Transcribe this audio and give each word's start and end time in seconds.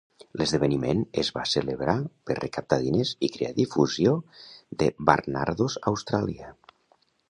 L'esdeveniment 0.41 1.03
es 1.23 1.29
va 1.35 1.43
celebrar 1.51 1.95
per 2.31 2.39
recaptar 2.41 2.81
diners 2.87 3.13
i 3.29 3.31
crear 3.37 3.55
difusió 3.63 4.17
de 4.83 4.93
Barnardos 5.11 5.83
Austràlia. 5.95 6.55